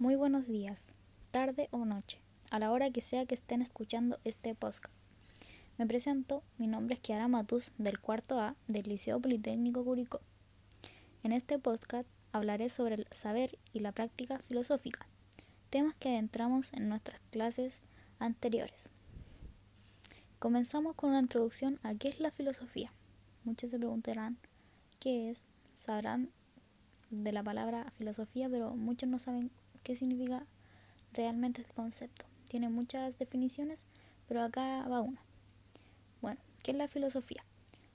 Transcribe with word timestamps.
Muy 0.00 0.16
buenos 0.16 0.48
días, 0.48 0.92
tarde 1.30 1.68
o 1.70 1.84
noche, 1.84 2.18
a 2.50 2.58
la 2.58 2.72
hora 2.72 2.90
que 2.90 3.00
sea 3.00 3.26
que 3.26 3.36
estén 3.36 3.62
escuchando 3.62 4.18
este 4.24 4.52
podcast. 4.56 4.92
Me 5.78 5.86
presento, 5.86 6.42
mi 6.58 6.66
nombre 6.66 6.96
es 6.96 7.00
Kiara 7.00 7.28
Matus 7.28 7.70
del 7.78 8.00
cuarto 8.00 8.40
A 8.40 8.56
del 8.66 8.88
Liceo 8.88 9.20
Politécnico 9.20 9.84
Curicó. 9.84 10.20
En 11.22 11.30
este 11.30 11.60
podcast 11.60 12.08
hablaré 12.32 12.70
sobre 12.70 12.96
el 12.96 13.06
saber 13.12 13.56
y 13.72 13.80
la 13.80 13.92
práctica 13.92 14.40
filosófica, 14.40 15.06
temas 15.70 15.94
que 15.94 16.08
adentramos 16.08 16.72
en 16.72 16.88
nuestras 16.88 17.20
clases 17.30 17.80
anteriores. 18.18 18.90
Comenzamos 20.40 20.96
con 20.96 21.10
una 21.10 21.20
introducción 21.20 21.78
a 21.84 21.94
qué 21.94 22.08
es 22.08 22.18
la 22.18 22.32
filosofía. 22.32 22.92
Muchos 23.44 23.70
se 23.70 23.78
preguntarán 23.78 24.38
qué 24.98 25.30
es, 25.30 25.46
sabrán 25.76 26.30
de 27.10 27.30
la 27.30 27.44
palabra 27.44 27.92
filosofía, 27.96 28.48
pero 28.48 28.74
muchos 28.74 29.08
no 29.08 29.20
saben 29.20 29.52
qué 29.84 29.94
significa 29.94 30.44
realmente 31.12 31.60
este 31.60 31.74
concepto. 31.74 32.24
Tiene 32.48 32.68
muchas 32.68 33.18
definiciones, 33.18 33.84
pero 34.26 34.42
acá 34.42 34.86
va 34.88 35.00
una. 35.00 35.20
Bueno, 36.20 36.40
¿qué 36.62 36.72
es 36.72 36.76
la 36.76 36.88
filosofía? 36.88 37.44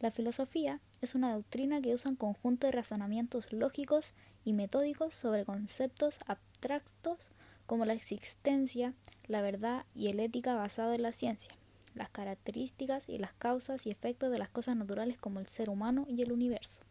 La 0.00 0.10
filosofía 0.10 0.80
es 1.00 1.14
una 1.14 1.32
doctrina 1.32 1.80
que 1.80 1.94
usa 1.94 2.10
un 2.10 2.16
conjunto 2.16 2.66
de 2.66 2.72
razonamientos 2.72 3.52
lógicos 3.52 4.12
y 4.44 4.52
metódicos 4.52 5.14
sobre 5.14 5.44
conceptos 5.44 6.18
abstractos 6.26 7.28
como 7.66 7.84
la 7.84 7.94
existencia, 7.94 8.92
la 9.26 9.40
verdad 9.40 9.84
y 9.94 10.08
el 10.08 10.20
ética 10.20 10.54
basado 10.54 10.92
en 10.92 11.02
la 11.02 11.12
ciencia, 11.12 11.54
las 11.94 12.10
características 12.10 13.08
y 13.08 13.18
las 13.18 13.32
causas 13.34 13.86
y 13.86 13.90
efectos 13.90 14.30
de 14.30 14.38
las 14.38 14.50
cosas 14.50 14.76
naturales 14.76 15.18
como 15.18 15.40
el 15.40 15.46
ser 15.46 15.70
humano 15.70 16.06
y 16.08 16.22
el 16.22 16.32
universo. 16.32 16.82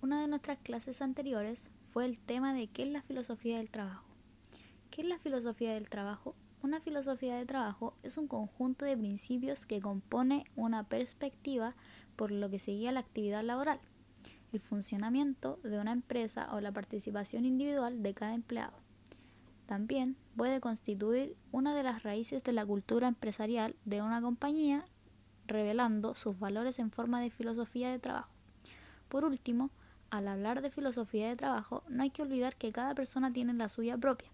Una 0.00 0.20
de 0.20 0.28
nuestras 0.28 0.58
clases 0.58 1.02
anteriores 1.02 1.70
fue 1.92 2.04
el 2.04 2.20
tema 2.20 2.54
de 2.54 2.68
qué 2.68 2.84
es 2.84 2.88
la 2.88 3.02
filosofía 3.02 3.56
del 3.56 3.68
trabajo. 3.68 4.04
¿Qué 4.92 5.02
es 5.02 5.08
la 5.08 5.18
filosofía 5.18 5.74
del 5.74 5.88
trabajo? 5.88 6.36
Una 6.62 6.80
filosofía 6.80 7.34
de 7.34 7.44
trabajo 7.44 7.94
es 8.04 8.16
un 8.16 8.28
conjunto 8.28 8.84
de 8.84 8.96
principios 8.96 9.66
que 9.66 9.80
compone 9.80 10.44
una 10.54 10.84
perspectiva 10.84 11.74
por 12.14 12.30
lo 12.30 12.48
que 12.48 12.60
seguía 12.60 12.92
la 12.92 13.00
actividad 13.00 13.42
laboral, 13.42 13.80
el 14.52 14.60
funcionamiento 14.60 15.58
de 15.64 15.80
una 15.80 15.90
empresa 15.90 16.48
o 16.54 16.60
la 16.60 16.70
participación 16.70 17.44
individual 17.44 18.00
de 18.00 18.14
cada 18.14 18.34
empleado. 18.34 18.78
También 19.66 20.16
puede 20.36 20.60
constituir 20.60 21.36
una 21.50 21.74
de 21.74 21.82
las 21.82 22.04
raíces 22.04 22.44
de 22.44 22.52
la 22.52 22.64
cultura 22.64 23.08
empresarial 23.08 23.74
de 23.84 24.00
una 24.00 24.22
compañía, 24.22 24.84
revelando 25.48 26.14
sus 26.14 26.38
valores 26.38 26.78
en 26.78 26.92
forma 26.92 27.20
de 27.20 27.30
filosofía 27.30 27.90
de 27.90 27.98
trabajo. 27.98 28.30
Por 29.08 29.24
último, 29.24 29.70
al 30.10 30.28
hablar 30.28 30.62
de 30.62 30.70
filosofía 30.70 31.28
de 31.28 31.36
trabajo, 31.36 31.82
no 31.88 32.02
hay 32.02 32.10
que 32.10 32.22
olvidar 32.22 32.56
que 32.56 32.72
cada 32.72 32.94
persona 32.94 33.32
tiene 33.32 33.52
la 33.54 33.68
suya 33.68 33.96
propia, 33.96 34.30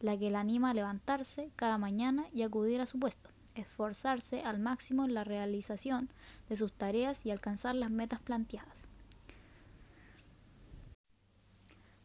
la 0.00 0.16
que 0.16 0.30
la 0.30 0.40
anima 0.40 0.70
a 0.70 0.74
levantarse 0.74 1.50
cada 1.56 1.78
mañana 1.78 2.26
y 2.32 2.42
acudir 2.42 2.80
a 2.80 2.86
su 2.86 2.98
puesto, 2.98 3.30
esforzarse 3.54 4.42
al 4.42 4.58
máximo 4.58 5.04
en 5.04 5.14
la 5.14 5.24
realización 5.24 6.10
de 6.48 6.56
sus 6.56 6.72
tareas 6.72 7.26
y 7.26 7.30
alcanzar 7.30 7.74
las 7.74 7.90
metas 7.90 8.20
planteadas. 8.20 8.88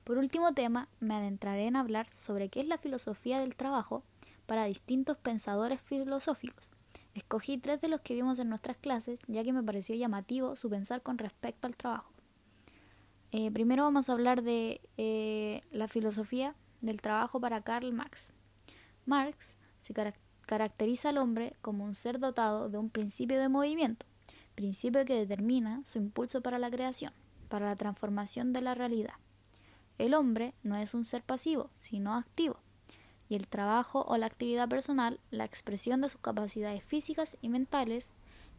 Por 0.04 0.18
último 0.18 0.54
tema, 0.54 0.88
me 1.00 1.16
adentraré 1.16 1.68
en 1.68 1.76
hablar 1.76 2.12
sobre 2.12 2.50
qué 2.50 2.62
es 2.62 2.68
la 2.68 2.80
filosofía 2.80 3.40
del 3.40 3.56
trabajo 3.56 4.04
para 4.48 4.66
distintos 4.66 5.16
pensadores 5.18 5.80
filosóficos. 5.80 6.72
Escogí 7.14 7.58
tres 7.58 7.82
de 7.82 7.88
los 7.88 8.02
que 8.02 8.16
vimos 8.16 8.40
en 8.40 8.50
nuestras 8.50 8.78
clases, 8.78 9.20
ya 9.28 9.44
que 9.44 9.54
me 9.54 9.64
pareció 9.64 9.96
llamativo 9.96 10.56
su 10.56 10.70
pensar 10.70 11.02
con 11.04 11.18
respecto 11.18 11.68
al 11.68 11.76
trabajo. 11.76 12.12
Eh, 13.34 13.50
primero 13.50 13.84
vamos 13.84 14.10
a 14.10 14.14
hablar 14.14 14.44
de 14.44 14.82
eh, 14.98 15.62
la 15.72 15.88
filosofía 15.88 16.54
del 16.82 17.00
trabajo 17.00 17.40
para 17.40 17.62
Karl 17.62 17.94
Marx. 17.94 18.34
Marx 19.06 19.56
se 19.78 19.94
caracteriza 20.46 21.10
al 21.10 21.18
hombre 21.18 21.56
como 21.62 21.86
un 21.86 21.96
ser 21.96 22.20
dotado 22.20 22.70
de 22.70 22.78
un 22.78 22.90
principio 22.90 23.40
de 23.40 23.48
movimiento, 23.48 24.06
principio 24.56 25.06
que 25.06 25.16
determina 25.16 25.82
su 25.86 25.98
impulso 25.98 26.42
para 26.42 26.60
la 26.60 26.70
creación, 26.70 27.14
para 27.48 27.68
la 27.68 27.78
transformación 27.78 28.52
de 28.52 28.62
la 28.62 28.76
realidad. 28.76 29.14
El 29.98 30.14
hombre 30.14 30.54
no 30.64 30.76
es 30.76 30.94
un 30.94 31.06
ser 31.06 31.24
pasivo, 31.24 31.70
sino 31.76 32.16
activo, 32.16 32.58
y 33.30 33.36
el 33.36 33.48
trabajo 33.48 34.04
o 34.10 34.18
la 34.18 34.26
actividad 34.26 34.68
personal, 34.68 35.22
la 35.30 35.46
expresión 35.46 36.02
de 36.02 36.10
sus 36.10 36.20
capacidades 36.20 36.84
físicas 36.84 37.38
y 37.42 37.48
mentales, 37.48 38.12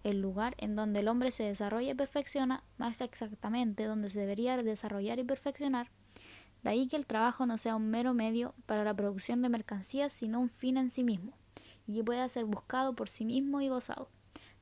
el 0.05 0.21
lugar 0.21 0.55
en 0.59 0.75
donde 0.75 1.01
el 1.01 1.09
hombre 1.09 1.31
se 1.31 1.45
desarrolla 1.45 1.93
y 1.93 1.95
perfecciona, 1.95 2.65
más 2.79 3.01
exactamente 3.01 3.85
donde 3.85 4.09
se 4.09 4.21
debería 4.21 4.57
desarrollar 4.57 5.19
y 5.19 5.25
perfeccionar, 5.25 5.91
de 6.63 6.71
ahí 6.71 6.87
que 6.87 6.97
el 6.97 7.07
trabajo 7.07 7.45
no 7.47 7.59
sea 7.59 7.77
un 7.77 7.91
mero 7.91 8.15
medio 8.15 8.55
para 8.67 8.85
la 8.85 8.95
producción 8.95 9.43
de 9.43 9.49
mercancías, 9.49 10.13
sino 10.13 10.41
un 10.41 10.49
fin 10.49 10.77
en 10.77 10.91
sí 10.91 11.03
mismo, 11.03 11.33
y 11.87 11.95
que 11.95 12.05
pueda 12.05 12.29
ser 12.29 12.45
buscado 12.45 12.95
por 12.95 13.09
sí 13.09 13.25
mismo 13.25 13.61
y 13.61 13.69
gozado. 13.69 14.09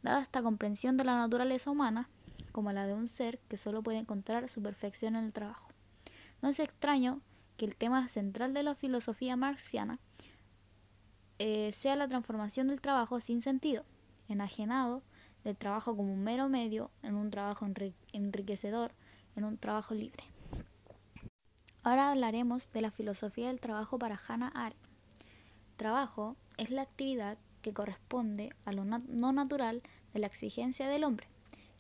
Dada 0.03 0.23
esta 0.23 0.43
comprensión 0.43 0.97
de 0.97 1.05
la 1.05 1.19
naturaleza 1.19 1.71
humana, 1.71 2.09
como 2.53 2.73
la 2.73 2.87
de 2.87 2.95
un 2.95 3.07
ser 3.07 3.39
que 3.49 3.59
solo 3.59 3.83
puede 3.83 3.99
encontrar 3.99 4.49
su 4.49 4.63
perfección 4.63 5.15
en 5.15 5.25
el 5.25 5.33
trabajo. 5.33 5.69
No 6.41 6.49
es 6.49 6.59
extraño 6.59 7.21
que 7.59 7.67
el 7.67 7.77
tema 7.77 8.09
central 8.09 8.55
de 8.55 8.63
la 8.63 8.75
filosofía 8.75 9.37
marxiana 9.37 9.99
eh, 11.39 11.71
sea 11.73 11.97
la 11.97 12.09
transformación 12.09 12.69
del 12.69 12.81
trabajo 12.81 13.21
sin 13.21 13.43
sentido, 13.43 13.85
enajenado 14.29 15.03
del 15.45 15.57
trabajo 15.57 15.97
como 15.97 16.13
un 16.13 16.23
mero 16.23 16.49
medio 16.49 16.91
en 17.03 17.15
un 17.15 17.31
trabajo 17.31 17.67
enriquecedor, 18.13 18.93
en 19.37 19.45
un 19.45 19.59
trabajo 19.59 19.95
libre. 19.95 20.25
Ahora 21.83 22.11
hablaremos 22.11 22.71
de 22.73 22.83
la 22.83 22.91
filosofía 22.91 23.49
del 23.49 23.61
trabajo 23.61 23.99
para 23.99 24.21
Hannah 24.29 24.53
Arendt. 24.55 24.77
Trabajo 25.77 26.37
es 26.59 26.71
la 26.71 26.83
actividad 26.83 27.39
que 27.63 27.73
corresponde 27.73 28.55
a 28.65 28.73
lo 28.73 28.85
no 28.85 29.33
natural 29.33 29.83
de 30.13 30.21
la 30.21 30.27
exigencia 30.27 30.89
del 30.89 31.05
hombre, 31.05 31.27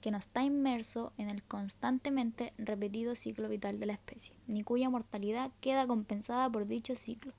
que 0.01 0.11
no 0.11 0.19
está 0.19 0.43
inmerso 0.43 1.13
en 1.19 1.29
el 1.29 1.43
constantemente 1.43 2.55
repetido 2.57 3.15
ciclo 3.15 3.49
vital 3.49 3.79
de 3.79 3.87
la 3.87 3.93
especie, 3.93 4.35
ni 4.47 4.63
cuya 4.63 4.89
mortalidad 4.89 5.51
queda 5.61 5.87
compensada 5.87 6.49
por 6.49 6.67
dicho 6.67 6.95
ciclo. 6.95 7.35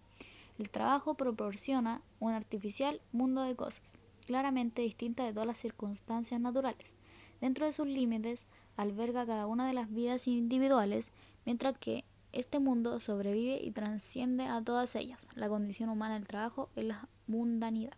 El 0.59 0.69
trabajo 0.69 1.15
proporciona 1.15 2.01
un 2.19 2.33
artificial 2.33 3.01
mundo 3.11 3.41
de 3.41 3.55
cosas, 3.55 3.97
claramente 4.31 4.81
distinta 4.81 5.25
de 5.25 5.33
todas 5.33 5.45
las 5.45 5.57
circunstancias 5.57 6.39
naturales. 6.39 6.93
Dentro 7.41 7.65
de 7.65 7.73
sus 7.73 7.85
límites 7.85 8.45
alberga 8.77 9.25
cada 9.25 9.45
una 9.45 9.67
de 9.67 9.73
las 9.73 9.91
vidas 9.93 10.25
individuales, 10.25 11.11
mientras 11.45 11.77
que 11.77 12.05
este 12.31 12.59
mundo 12.59 13.01
sobrevive 13.01 13.59
y 13.61 13.71
trasciende 13.71 14.45
a 14.45 14.61
todas 14.61 14.95
ellas. 14.95 15.27
La 15.35 15.49
condición 15.49 15.89
humana 15.89 16.13
del 16.13 16.29
trabajo 16.29 16.69
es 16.77 16.85
la 16.85 17.09
mundanidad. 17.27 17.91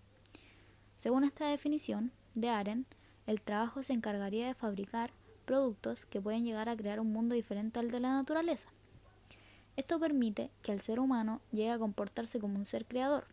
Según 0.98 1.24
esta 1.24 1.46
definición 1.46 2.12
de 2.34 2.50
Aren, 2.50 2.88
el 3.28 3.40
trabajo 3.40 3.84
se 3.84 3.94
encargaría 3.94 4.48
de 4.48 4.56
fabricar 4.56 5.12
productos 5.46 6.08
que 6.08 6.20
pueden 6.20 6.46
llegar 6.46 6.68
a 6.68 6.76
crear 6.76 7.00
un 7.00 7.14
mundo 7.14 7.36
diferente 7.36 7.80
al 7.80 7.92
de 7.92 8.00
la 8.00 8.12
naturaleza. 8.12 8.70
Esto 9.76 10.00
permite 10.00 10.50
que 10.64 10.72
el 10.72 10.82
ser 10.82 11.00
humano 11.00 11.42
llegue 11.52 11.70
a 11.70 11.78
comportarse 11.78 12.40
como 12.40 12.56
un 12.58 12.66
ser 12.66 12.86
creador, 12.86 13.28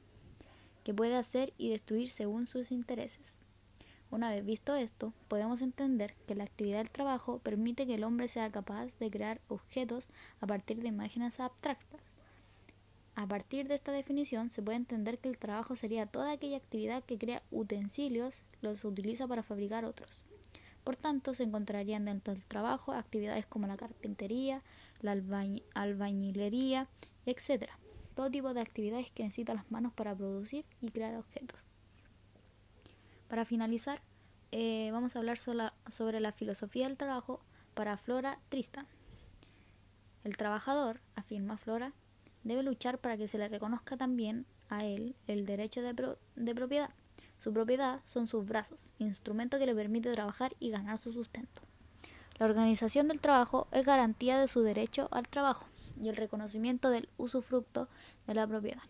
que 0.91 0.95
puede 0.95 1.15
hacer 1.15 1.53
y 1.57 1.69
destruir 1.69 2.11
según 2.11 2.49
sus 2.49 2.73
intereses. 2.73 3.37
Una 4.11 4.33
vez 4.33 4.45
visto 4.45 4.75
esto, 4.75 5.13
podemos 5.29 5.63
entender 5.63 6.17
que 6.27 6.35
la 6.35 6.43
actividad 6.43 6.79
del 6.79 6.91
trabajo 6.91 7.39
permite 7.39 7.87
que 7.87 7.95
el 7.95 8.03
hombre 8.03 8.27
sea 8.27 8.51
capaz 8.51 8.99
de 8.99 9.09
crear 9.09 9.41
objetos 9.47 10.09
a 10.41 10.49
partir 10.49 10.83
de 10.83 10.89
imágenes 10.89 11.39
abstractas. 11.39 12.01
A 13.15 13.25
partir 13.29 13.69
de 13.69 13.77
esta 13.77 13.93
definición 13.93 14.51
se 14.51 14.63
puede 14.63 14.79
entender 14.79 15.19
que 15.19 15.29
el 15.29 15.39
trabajo 15.39 15.77
sería 15.77 16.07
toda 16.07 16.33
aquella 16.33 16.57
actividad 16.57 17.05
que 17.05 17.19
crea 17.19 17.45
utensilios, 17.53 18.43
los 18.61 18.85
utiliza 18.85 19.29
para 19.29 19.45
fabricar 19.45 19.85
otros. 19.85 20.25
Por 20.83 20.97
tanto, 20.97 21.35
se 21.35 21.45
encontrarían 21.45 22.05
dentro 22.05 22.35
del 22.35 22.43
trabajo 22.43 22.91
actividades 22.91 23.47
como 23.47 23.69
la 23.69 23.77
carpintería, 23.77 24.65
la 25.03 25.13
albañilería, 25.75 26.89
etc 27.27 27.71
tipo 28.29 28.53
de 28.53 28.61
actividades 28.61 29.13
que 29.13 29.23
necesitan 29.23 29.57
las 29.57 29.71
manos 29.71 29.93
para 29.93 30.17
producir 30.17 30.65
y 30.81 30.91
crear 30.91 31.15
objetos. 31.15 31.65
Para 33.29 33.45
finalizar, 33.45 34.03
eh, 34.51 34.91
vamos 34.93 35.15
a 35.15 35.21
hablar 35.21 35.39
sobre 35.39 36.19
la 36.19 36.33
filosofía 36.33 36.89
del 36.89 36.97
trabajo 36.97 37.41
para 37.75 37.97
Flora 37.97 38.41
Tristan. 38.49 38.89
El 40.25 40.37
trabajador, 40.37 41.01
afirma 41.15 41.57
Flora, 41.57 41.93
debe 42.43 42.65
luchar 42.65 42.99
para 42.99 43.17
que 43.17 43.29
se 43.29 43.39
le 43.39 43.49
reconozca 43.49 43.97
también 43.97 44.47
a 44.69 44.85
él 44.85 45.15
el 45.29 45.47
derecho 45.47 45.81
de, 45.81 46.17
de 46.35 46.55
propiedad. 46.55 46.91
Su 47.39 47.53
propiedad 47.53 48.01
son 48.05 48.27
sus 48.27 48.45
brazos, 48.45 48.89
instrumento 48.99 49.59
que 49.59 49.67
le 49.67 49.75
permite 49.75 50.13
trabajar 50.13 50.57
y 50.59 50.71
ganar 50.71 50.99
su 50.99 51.13
sustento. 51.13 51.63
La 52.39 52.47
organización 52.47 53.07
del 53.07 53.21
trabajo 53.21 53.69
es 53.71 53.87
garantía 53.87 54.39
de 54.39 54.49
su 54.49 54.63
derecho 54.63 55.09
al 55.13 55.29
trabajo 55.29 55.67
y 56.03 56.09
el 56.09 56.17
reconocimiento 56.17 56.91
del 56.91 57.09
usufructo 57.17 57.89
de 58.27 58.35
la 58.35 58.47
propiedad. 58.47 58.83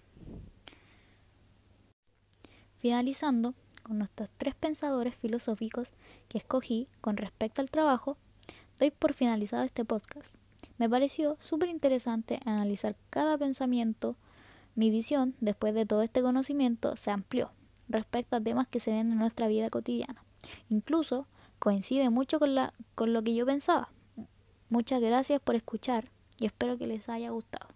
Finalizando 2.78 3.54
con 3.82 3.98
nuestros 3.98 4.30
tres 4.36 4.54
pensadores 4.54 5.14
filosóficos 5.14 5.92
que 6.28 6.38
escogí 6.38 6.88
con 7.00 7.16
respecto 7.16 7.60
al 7.60 7.70
trabajo, 7.70 8.16
doy 8.78 8.90
por 8.90 9.14
finalizado 9.14 9.64
este 9.64 9.84
podcast. 9.84 10.34
Me 10.78 10.88
pareció 10.88 11.36
súper 11.40 11.68
interesante 11.68 12.40
analizar 12.44 12.96
cada 13.10 13.36
pensamiento. 13.36 14.16
Mi 14.74 14.88
visión, 14.90 15.34
después 15.40 15.74
de 15.74 15.84
todo 15.84 16.02
este 16.02 16.22
conocimiento, 16.22 16.96
se 16.96 17.10
amplió 17.10 17.50
respecto 17.88 18.36
a 18.36 18.40
temas 18.40 18.68
que 18.68 18.80
se 18.80 18.92
ven 18.92 19.12
en 19.12 19.18
nuestra 19.18 19.48
vida 19.48 19.68
cotidiana. 19.68 20.24
Incluso 20.70 21.26
coincide 21.58 22.08
mucho 22.08 22.38
con, 22.38 22.54
la, 22.54 22.72
con 22.94 23.12
lo 23.12 23.22
que 23.22 23.34
yo 23.34 23.44
pensaba. 23.44 23.90
Muchas 24.70 25.00
gracias 25.00 25.40
por 25.42 25.56
escuchar 25.56 26.10
y 26.40 26.46
espero 26.46 26.76
que 26.78 26.86
les 26.86 27.08
haya 27.08 27.30
gustado. 27.30 27.69